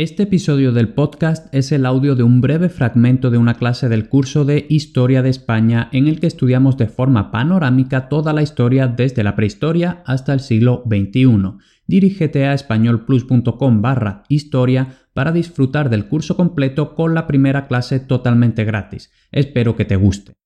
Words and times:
Este 0.00 0.22
episodio 0.22 0.70
del 0.70 0.90
podcast 0.90 1.52
es 1.52 1.72
el 1.72 1.84
audio 1.84 2.14
de 2.14 2.22
un 2.22 2.40
breve 2.40 2.68
fragmento 2.68 3.30
de 3.30 3.38
una 3.38 3.54
clase 3.54 3.88
del 3.88 4.08
curso 4.08 4.44
de 4.44 4.64
Historia 4.68 5.22
de 5.22 5.30
España 5.30 5.88
en 5.90 6.06
el 6.06 6.20
que 6.20 6.28
estudiamos 6.28 6.76
de 6.76 6.86
forma 6.86 7.32
panorámica 7.32 8.08
toda 8.08 8.32
la 8.32 8.42
historia 8.42 8.86
desde 8.86 9.24
la 9.24 9.34
prehistoria 9.34 10.04
hasta 10.06 10.32
el 10.32 10.38
siglo 10.38 10.84
XXI. 10.86 11.54
Dirígete 11.88 12.46
a 12.46 12.54
españolplus.com 12.54 13.82
barra 13.82 14.22
historia 14.28 15.00
para 15.14 15.32
disfrutar 15.32 15.90
del 15.90 16.06
curso 16.06 16.36
completo 16.36 16.94
con 16.94 17.12
la 17.12 17.26
primera 17.26 17.66
clase 17.66 17.98
totalmente 17.98 18.64
gratis. 18.64 19.10
Espero 19.32 19.74
que 19.74 19.84
te 19.84 19.96
guste. 19.96 20.36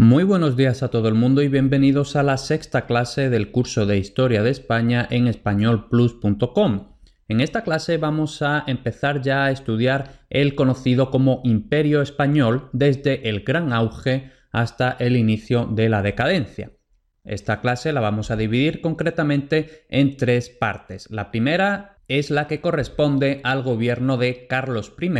Muy 0.00 0.22
buenos 0.22 0.56
días 0.56 0.84
a 0.84 0.90
todo 0.90 1.08
el 1.08 1.14
mundo 1.14 1.42
y 1.42 1.48
bienvenidos 1.48 2.14
a 2.14 2.22
la 2.22 2.36
sexta 2.36 2.86
clase 2.86 3.30
del 3.30 3.50
curso 3.50 3.84
de 3.84 3.98
Historia 3.98 4.44
de 4.44 4.50
España 4.50 5.04
en 5.10 5.26
españolplus.com. 5.26 6.92
En 7.26 7.40
esta 7.40 7.64
clase 7.64 7.96
vamos 7.96 8.40
a 8.40 8.62
empezar 8.68 9.22
ya 9.22 9.46
a 9.46 9.50
estudiar 9.50 10.24
el 10.30 10.54
conocido 10.54 11.10
como 11.10 11.40
Imperio 11.42 12.00
Español 12.00 12.70
desde 12.72 13.28
el 13.28 13.40
gran 13.40 13.72
auge 13.72 14.30
hasta 14.52 14.92
el 15.00 15.16
inicio 15.16 15.66
de 15.66 15.88
la 15.88 16.00
decadencia. 16.00 16.70
Esta 17.24 17.60
clase 17.60 17.92
la 17.92 18.00
vamos 18.00 18.30
a 18.30 18.36
dividir 18.36 18.80
concretamente 18.80 19.84
en 19.88 20.16
tres 20.16 20.48
partes. 20.48 21.10
La 21.10 21.32
primera 21.32 21.97
es 22.08 22.30
la 22.30 22.46
que 22.46 22.62
corresponde 22.62 23.40
al 23.44 23.62
gobierno 23.62 24.16
de 24.16 24.46
Carlos 24.46 24.94
I, 24.98 25.10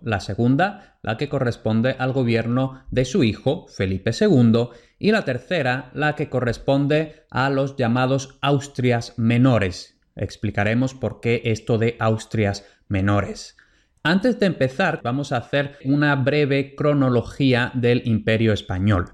la 0.00 0.20
segunda, 0.20 0.98
la 1.02 1.18
que 1.18 1.28
corresponde 1.28 1.94
al 1.98 2.12
gobierno 2.12 2.82
de 2.90 3.04
su 3.04 3.22
hijo, 3.22 3.66
Felipe 3.68 4.12
II, 4.18 4.68
y 4.98 5.12
la 5.12 5.24
tercera, 5.24 5.90
la 5.94 6.16
que 6.16 6.30
corresponde 6.30 7.26
a 7.30 7.50
los 7.50 7.76
llamados 7.76 8.38
Austrias 8.40 9.14
menores. 9.18 10.00
Explicaremos 10.16 10.94
por 10.94 11.20
qué 11.20 11.42
esto 11.44 11.76
de 11.76 11.96
Austrias 12.00 12.64
menores. 12.88 13.56
Antes 14.02 14.40
de 14.40 14.46
empezar, 14.46 15.00
vamos 15.04 15.32
a 15.32 15.36
hacer 15.36 15.76
una 15.84 16.16
breve 16.16 16.74
cronología 16.74 17.72
del 17.74 18.02
Imperio 18.06 18.54
español. 18.54 19.10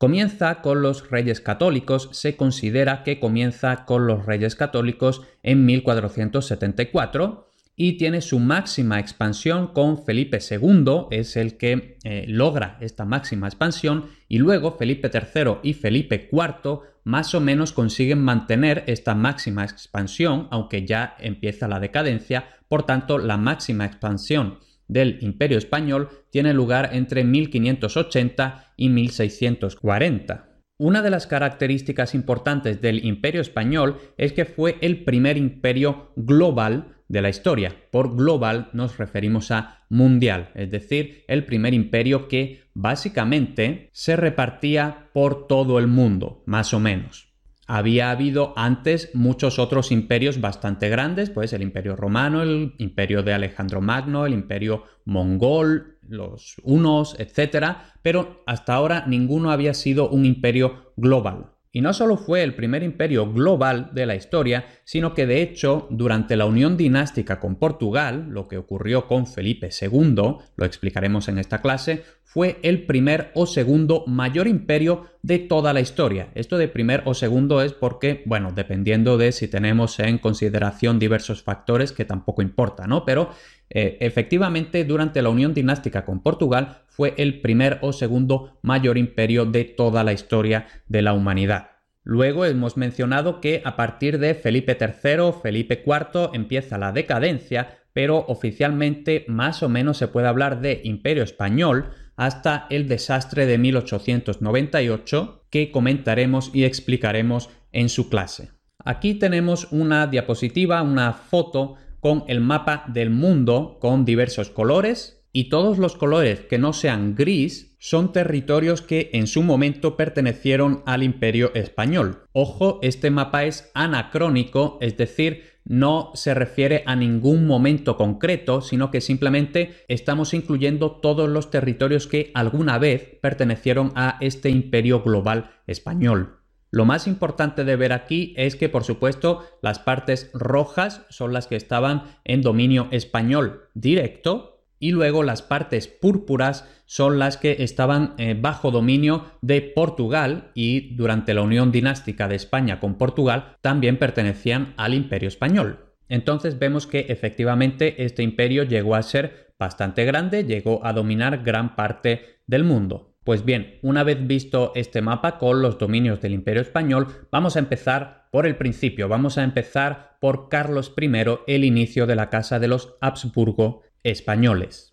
Comienza 0.00 0.62
con 0.62 0.80
los 0.80 1.10
reyes 1.10 1.42
católicos, 1.42 2.08
se 2.12 2.34
considera 2.34 3.02
que 3.02 3.20
comienza 3.20 3.84
con 3.84 4.06
los 4.06 4.24
reyes 4.24 4.56
católicos 4.56 5.20
en 5.42 5.66
1474 5.66 7.50
y 7.76 7.98
tiene 7.98 8.22
su 8.22 8.38
máxima 8.38 8.98
expansión 8.98 9.74
con 9.74 10.02
Felipe 10.02 10.38
II, 10.38 11.08
es 11.10 11.36
el 11.36 11.58
que 11.58 11.98
eh, 12.04 12.24
logra 12.28 12.78
esta 12.80 13.04
máxima 13.04 13.46
expansión, 13.46 14.06
y 14.26 14.38
luego 14.38 14.78
Felipe 14.78 15.10
III 15.12 15.56
y 15.62 15.74
Felipe 15.74 16.30
IV 16.32 16.80
más 17.04 17.34
o 17.34 17.40
menos 17.42 17.72
consiguen 17.72 18.22
mantener 18.22 18.84
esta 18.86 19.14
máxima 19.14 19.64
expansión, 19.64 20.48
aunque 20.50 20.86
ya 20.86 21.14
empieza 21.18 21.68
la 21.68 21.78
decadencia, 21.78 22.46
por 22.68 22.84
tanto 22.84 23.18
la 23.18 23.36
máxima 23.36 23.84
expansión 23.84 24.60
del 24.90 25.18
Imperio 25.20 25.56
Español 25.56 26.08
tiene 26.30 26.52
lugar 26.52 26.90
entre 26.92 27.24
1580 27.24 28.72
y 28.76 28.88
1640. 28.88 30.48
Una 30.78 31.02
de 31.02 31.10
las 31.10 31.26
características 31.26 32.14
importantes 32.14 32.80
del 32.80 33.04
Imperio 33.04 33.40
Español 33.40 33.98
es 34.16 34.32
que 34.32 34.44
fue 34.44 34.78
el 34.80 35.04
primer 35.04 35.36
imperio 35.36 36.12
global 36.16 36.96
de 37.08 37.22
la 37.22 37.28
historia. 37.28 37.74
Por 37.90 38.16
global 38.16 38.70
nos 38.72 38.96
referimos 38.96 39.50
a 39.50 39.84
mundial, 39.90 40.50
es 40.54 40.70
decir, 40.70 41.24
el 41.28 41.44
primer 41.44 41.74
imperio 41.74 42.28
que 42.28 42.62
básicamente 42.72 43.90
se 43.92 44.16
repartía 44.16 45.10
por 45.12 45.46
todo 45.46 45.78
el 45.78 45.86
mundo, 45.86 46.42
más 46.46 46.72
o 46.72 46.80
menos 46.80 47.29
había 47.72 48.10
habido 48.10 48.52
antes 48.56 49.10
muchos 49.14 49.60
otros 49.60 49.92
imperios 49.92 50.40
bastante 50.40 50.88
grandes, 50.88 51.30
pues 51.30 51.52
el 51.52 51.62
imperio 51.62 51.94
romano, 51.94 52.42
el 52.42 52.74
imperio 52.78 53.22
de 53.22 53.32
Alejandro 53.32 53.80
Magno, 53.80 54.26
el 54.26 54.32
imperio 54.32 54.82
mongol, 55.04 55.98
los 56.08 56.56
hunos, 56.64 57.14
etc. 57.20 57.76
Pero 58.02 58.42
hasta 58.44 58.74
ahora 58.74 59.04
ninguno 59.06 59.52
había 59.52 59.72
sido 59.72 60.10
un 60.10 60.24
imperio 60.26 60.92
global. 60.96 61.52
Y 61.72 61.82
no 61.82 61.92
solo 61.92 62.16
fue 62.16 62.42
el 62.42 62.54
primer 62.54 62.82
imperio 62.82 63.32
global 63.32 63.90
de 63.92 64.04
la 64.04 64.16
historia, 64.16 64.66
sino 64.84 65.14
que 65.14 65.26
de 65.26 65.40
hecho, 65.40 65.86
durante 65.90 66.36
la 66.36 66.46
unión 66.46 66.76
dinástica 66.76 67.38
con 67.38 67.56
Portugal, 67.56 68.26
lo 68.30 68.48
que 68.48 68.58
ocurrió 68.58 69.06
con 69.06 69.28
Felipe 69.28 69.70
II, 69.80 70.14
lo 70.56 70.64
explicaremos 70.64 71.28
en 71.28 71.38
esta 71.38 71.60
clase, 71.62 72.02
fue 72.24 72.58
el 72.62 72.86
primer 72.86 73.30
o 73.34 73.46
segundo 73.46 74.04
mayor 74.06 74.48
imperio 74.48 75.06
de 75.22 75.38
toda 75.38 75.72
la 75.72 75.80
historia. 75.80 76.30
Esto 76.34 76.58
de 76.58 76.68
primer 76.68 77.02
o 77.04 77.14
segundo 77.14 77.62
es 77.62 77.72
porque, 77.72 78.22
bueno, 78.24 78.52
dependiendo 78.52 79.18
de 79.18 79.32
si 79.32 79.48
tenemos 79.48 79.98
en 80.00 80.18
consideración 80.18 80.98
diversos 80.98 81.42
factores 81.42 81.92
que 81.92 82.04
tampoco 82.04 82.42
importa, 82.42 82.86
¿no? 82.86 83.04
Pero 83.04 83.30
eh, 83.68 83.98
efectivamente, 84.00 84.84
durante 84.84 85.22
la 85.22 85.28
unión 85.28 85.54
dinástica 85.54 86.04
con 86.04 86.22
Portugal, 86.22 86.82
fue 87.00 87.14
el 87.16 87.40
primer 87.40 87.78
o 87.80 87.94
segundo 87.94 88.58
mayor 88.60 88.98
imperio 88.98 89.46
de 89.46 89.64
toda 89.64 90.04
la 90.04 90.12
historia 90.12 90.66
de 90.86 91.00
la 91.00 91.14
humanidad. 91.14 91.70
Luego 92.02 92.44
hemos 92.44 92.76
mencionado 92.76 93.40
que 93.40 93.62
a 93.64 93.74
partir 93.74 94.18
de 94.18 94.34
Felipe 94.34 94.76
III, 94.78 95.32
Felipe 95.42 95.82
IV 95.82 96.28
empieza 96.34 96.76
la 96.76 96.92
decadencia, 96.92 97.78
pero 97.94 98.26
oficialmente 98.28 99.24
más 99.28 99.62
o 99.62 99.70
menos 99.70 99.96
se 99.96 100.08
puede 100.08 100.28
hablar 100.28 100.60
de 100.60 100.82
imperio 100.84 101.22
español 101.22 101.86
hasta 102.16 102.66
el 102.68 102.86
desastre 102.86 103.46
de 103.46 103.56
1898 103.56 105.46
que 105.48 105.70
comentaremos 105.70 106.50
y 106.52 106.64
explicaremos 106.64 107.48
en 107.72 107.88
su 107.88 108.10
clase. 108.10 108.50
Aquí 108.84 109.14
tenemos 109.14 109.68
una 109.72 110.06
diapositiva, 110.06 110.82
una 110.82 111.14
foto 111.14 111.76
con 112.00 112.24
el 112.28 112.42
mapa 112.42 112.84
del 112.88 113.08
mundo 113.08 113.78
con 113.80 114.04
diversos 114.04 114.50
colores 114.50 115.19
y 115.32 115.48
todos 115.48 115.78
los 115.78 115.96
colores 115.96 116.40
que 116.40 116.58
no 116.58 116.72
sean 116.72 117.14
gris 117.14 117.76
son 117.78 118.12
territorios 118.12 118.82
que 118.82 119.10
en 119.14 119.26
su 119.26 119.42
momento 119.42 119.96
pertenecieron 119.96 120.82
al 120.86 121.02
imperio 121.02 121.52
español. 121.54 122.24
Ojo, 122.32 122.78
este 122.82 123.10
mapa 123.10 123.44
es 123.44 123.70
anacrónico, 123.74 124.78
es 124.80 124.96
decir, 124.96 125.44
no 125.64 126.10
se 126.14 126.34
refiere 126.34 126.82
a 126.86 126.96
ningún 126.96 127.46
momento 127.46 127.96
concreto, 127.96 128.60
sino 128.60 128.90
que 128.90 129.00
simplemente 129.00 129.84
estamos 129.88 130.34
incluyendo 130.34 130.92
todos 130.92 131.28
los 131.28 131.50
territorios 131.50 132.06
que 132.06 132.30
alguna 132.34 132.78
vez 132.78 133.18
pertenecieron 133.22 133.92
a 133.94 134.16
este 134.20 134.50
imperio 134.50 135.02
global 135.02 135.52
español. 135.66 136.38
Lo 136.72 136.84
más 136.84 137.06
importante 137.06 137.64
de 137.64 137.76
ver 137.76 137.92
aquí 137.92 138.32
es 138.36 138.56
que, 138.56 138.68
por 138.68 138.84
supuesto, 138.84 139.44
las 139.60 139.80
partes 139.80 140.30
rojas 140.32 141.02
son 141.10 141.32
las 141.32 141.46
que 141.46 141.56
estaban 141.56 142.04
en 142.24 142.42
dominio 142.42 142.88
español 142.92 143.68
directo 143.74 144.59
y 144.80 144.90
luego 144.90 145.22
las 145.22 145.42
partes 145.42 145.86
púrpuras 145.86 146.68
son 146.86 147.20
las 147.20 147.36
que 147.36 147.62
estaban 147.62 148.14
eh, 148.18 148.36
bajo 148.36 148.72
dominio 148.72 149.26
de 149.42 149.60
Portugal 149.60 150.50
y 150.54 150.96
durante 150.96 151.34
la 151.34 151.42
unión 151.42 151.70
dinástica 151.70 152.26
de 152.26 152.34
España 152.34 152.80
con 152.80 152.96
Portugal 152.96 153.56
también 153.60 153.98
pertenecían 153.98 154.74
al 154.76 154.94
imperio 154.94 155.28
español. 155.28 155.90
Entonces 156.08 156.58
vemos 156.58 156.88
que 156.88 157.06
efectivamente 157.08 158.02
este 158.04 158.24
imperio 158.24 158.64
llegó 158.64 158.96
a 158.96 159.02
ser 159.02 159.54
bastante 159.58 160.04
grande, 160.04 160.44
llegó 160.44 160.84
a 160.84 160.92
dominar 160.92 161.44
gran 161.44 161.76
parte 161.76 162.40
del 162.48 162.64
mundo. 162.64 163.14
Pues 163.22 163.44
bien, 163.44 163.78
una 163.82 164.02
vez 164.02 164.26
visto 164.26 164.72
este 164.74 165.02
mapa 165.02 165.38
con 165.38 165.60
los 165.60 165.78
dominios 165.78 166.20
del 166.20 166.32
Imperio 166.32 166.62
Español, 166.62 167.06
vamos 167.30 167.54
a 167.54 167.58
empezar 167.58 168.28
por 168.32 168.46
el 168.46 168.56
principio, 168.56 169.08
vamos 169.08 169.36
a 169.36 169.44
empezar 169.44 170.16
por 170.20 170.48
Carlos 170.48 170.92
I, 170.98 171.10
el 171.46 171.64
inicio 171.64 172.06
de 172.06 172.16
la 172.16 172.30
Casa 172.30 172.58
de 172.58 172.68
los 172.68 172.94
Habsburgo 173.00 173.82
españoles. 174.02 174.90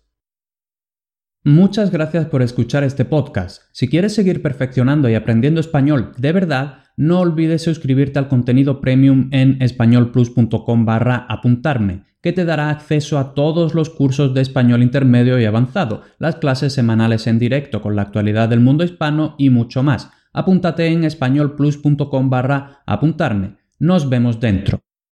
Muchas 1.44 1.90
gracias 1.90 2.26
por 2.26 2.42
escuchar 2.42 2.84
este 2.84 3.04
podcast. 3.04 3.62
Si 3.72 3.88
quieres 3.88 4.14
seguir 4.14 4.42
perfeccionando 4.42 5.08
y 5.08 5.14
aprendiendo 5.14 5.60
español 5.60 6.12
de 6.18 6.32
verdad, 6.32 6.84
no 6.96 7.20
olvides 7.20 7.62
suscribirte 7.62 8.18
al 8.18 8.28
contenido 8.28 8.80
premium 8.80 9.28
en 9.32 9.62
españolplus.com 9.62 10.84
barra 10.84 11.26
apuntarme 11.28 12.02
que 12.20 12.32
te 12.32 12.44
dará 12.44 12.70
acceso 12.70 13.18
a 13.18 13.34
todos 13.34 13.74
los 13.74 13.90
cursos 13.90 14.34
de 14.34 14.40
español 14.40 14.82
intermedio 14.82 15.38
y 15.38 15.44
avanzado, 15.44 16.02
las 16.18 16.36
clases 16.36 16.72
semanales 16.72 17.26
en 17.26 17.38
directo 17.38 17.80
con 17.80 17.94
la 17.94 18.02
actualidad 18.02 18.48
del 18.48 18.60
mundo 18.60 18.84
hispano 18.84 19.36
y 19.38 19.50
mucho 19.50 19.82
más. 19.82 20.10
Apúntate 20.32 20.88
en 20.88 21.04
españolplus.com 21.04 22.30
barra 22.30 22.82
apuntarme. 22.86 23.56
Nos 23.78 24.08
vemos 24.08 24.40
dentro. 24.40 24.80